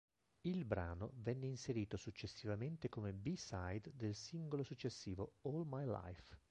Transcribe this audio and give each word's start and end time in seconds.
Il 0.47 0.65
brano 0.65 1.11
venne 1.17 1.45
inserito 1.45 1.95
successivamente 1.95 2.89
come 2.89 3.13
b-side 3.13 3.91
del 3.93 4.15
singolo 4.15 4.63
successivo 4.63 5.33
"All 5.43 5.61
My 5.69 5.85
Life". 5.85 6.25